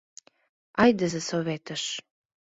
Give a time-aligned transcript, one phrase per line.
[0.83, 1.83] Айдыза Советыш!